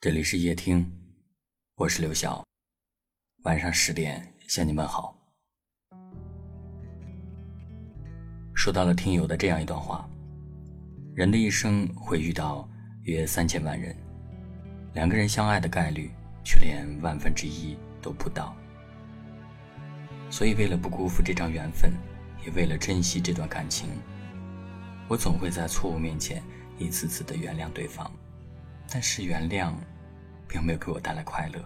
[0.00, 0.88] 这里是夜听，
[1.74, 2.46] 我是刘晓。
[3.42, 5.12] 晚上十点向你问好。
[8.54, 10.08] 收到了听友的这样一段话：
[11.16, 12.70] 人的一生会遇到
[13.02, 13.92] 约三千万人，
[14.94, 16.12] 两个人相爱的概率
[16.44, 18.54] 却连万分之一都不到。
[20.30, 21.92] 所以，为了不辜负这场缘分，
[22.46, 23.88] 也为了珍惜这段感情，
[25.08, 26.40] 我总会在错误面前
[26.78, 28.08] 一次次的原谅对方。
[28.90, 29.74] 但是原谅，
[30.48, 31.62] 并没有给我带来快乐，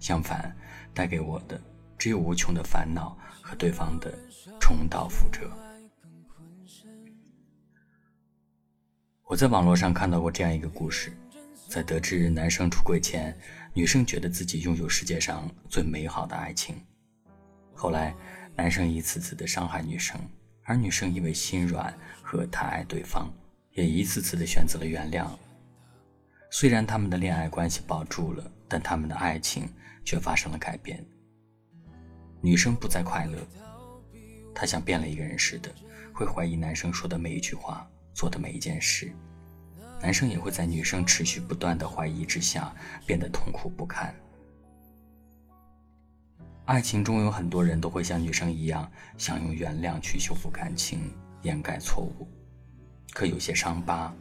[0.00, 0.54] 相反，
[0.92, 1.60] 带给我的
[1.96, 4.12] 只有无穷的烦恼和对方的
[4.60, 5.48] 重蹈覆辙。
[9.24, 11.12] 我在网络上看到过这样一个故事，
[11.68, 13.34] 在得知男生出轨前，
[13.72, 16.74] 女生觉得自己拥有世界上最美好的爱情。
[17.72, 18.14] 后来，
[18.54, 20.20] 男生一次次的伤害女生，
[20.64, 23.32] 而女生因为心软和太爱对方，
[23.72, 25.30] 也一次次的选择了原谅。
[26.54, 29.66] 虽然他们的恋爱关系保住了，但他们的爱情
[30.04, 31.02] 却发生了改变。
[32.42, 33.38] 女生不再快乐，
[34.54, 35.74] 她像变了一个人似的，
[36.12, 39.10] 会怀疑男生说的每一句话，做的每一件事。
[40.02, 42.70] 男生也会在女生持续不断的怀疑之下，
[43.06, 44.14] 变得痛苦不堪。
[46.66, 51.10] 爱情中有很多人都会像女生一样，想用原谅去修复感情，
[51.44, 52.28] 掩盖错误。
[53.14, 54.14] 可有些伤疤。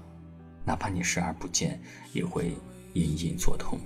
[0.63, 1.81] 哪怕你视而不见，
[2.13, 2.55] 也会
[2.93, 3.79] 隐隐作痛。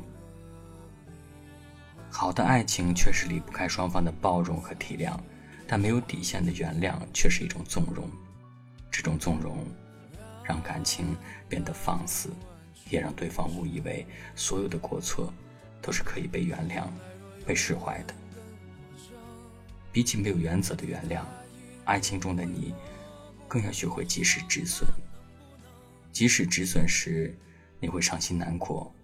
[2.09, 5.17] 好的爱情确实离不开双方的包容和体谅，
[5.67, 8.09] 但没有底线的原谅却是一种纵容。
[8.89, 9.65] 这种纵容，
[10.43, 11.15] 让感情
[11.49, 12.29] 变得放肆，
[12.89, 15.33] 也让对方误以为所有的过错
[15.81, 16.83] 都是可以被原谅、
[17.45, 18.13] 被释怀的。
[19.91, 21.21] 比起没有原则的原谅，
[21.83, 22.73] 爱情中的你，
[23.47, 24.87] 更要学会及时止损。
[26.15, 27.37] 即使止损时，
[27.81, 28.95] 你会伤心难过，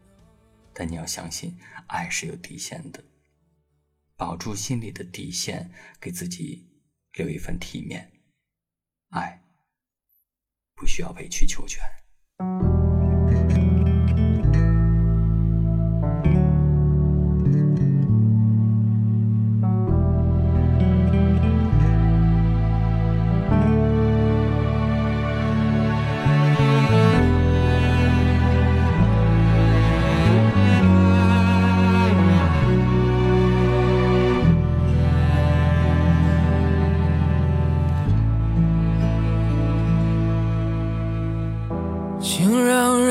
[0.73, 3.04] 但你要相信，爱是有底线的。
[4.16, 6.66] 保住心里的底线，给自己
[7.12, 8.09] 留一份体面。
[9.10, 9.44] 爱
[10.73, 11.83] 不需要委曲求全。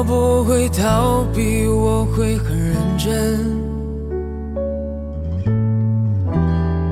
[0.00, 3.38] 我不会逃避，我会很认真。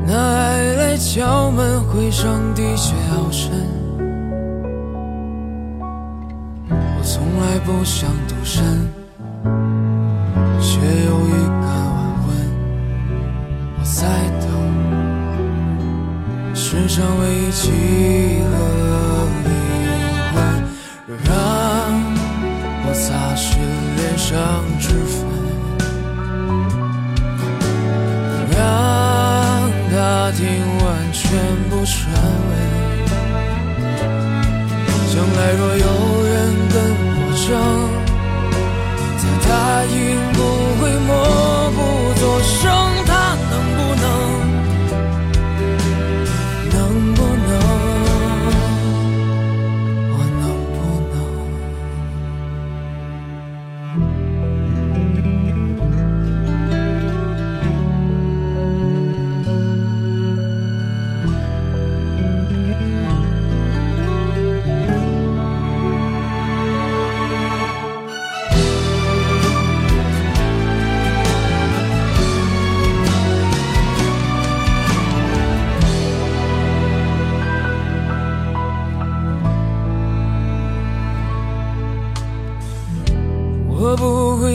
[0.06, 3.50] 那爱来敲门，回声的确好深。
[6.68, 8.62] 我从来不想独身，
[10.60, 11.32] 却有预
[11.62, 12.28] 感晚婚。
[13.78, 14.04] 我在
[14.38, 14.46] 等
[16.54, 17.72] 世上唯一契
[18.50, 18.57] 合
[24.28, 24.36] 上
[24.78, 25.24] 脂粉，
[28.50, 28.60] 让
[29.90, 30.44] 他听
[30.84, 31.24] 完全
[31.70, 31.96] 部传
[32.44, 32.52] 闻。
[35.10, 35.86] 将来若有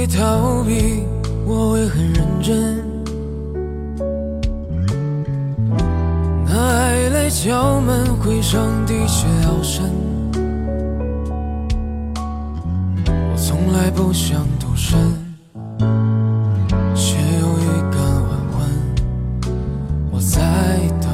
[0.07, 1.03] 逃避
[1.45, 2.83] 我会很认真。
[6.45, 9.83] 那爱来敲门回声的确好深。
[13.05, 14.99] 我从来不想独身
[16.95, 18.67] 却又预感晚婚
[20.11, 20.41] 我在
[21.01, 21.07] 等。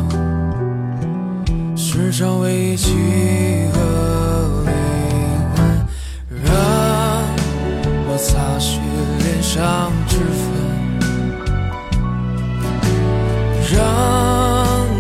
[1.76, 2.78] 世上唯一
[10.08, 10.46] 之分
[13.72, 13.78] 让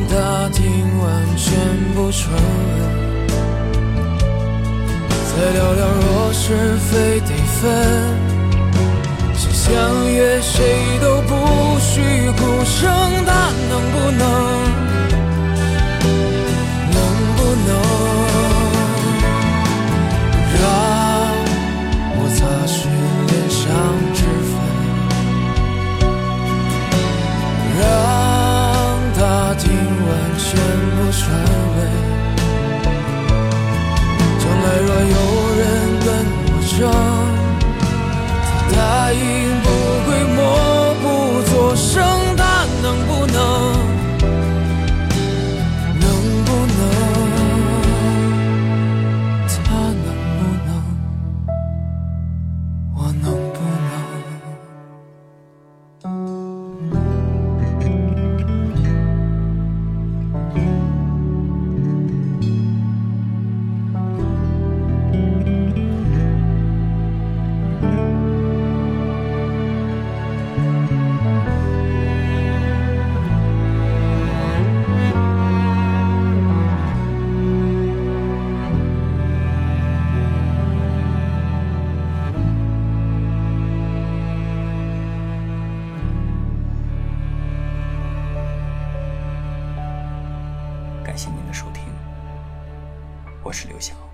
[0.09, 0.63] 他听
[0.99, 1.47] 完全
[1.95, 2.89] 部传闻
[5.25, 7.98] 再聊聊若是非得分。
[91.19, 91.83] 谢您的收听，
[93.43, 94.08] 我是刘晓。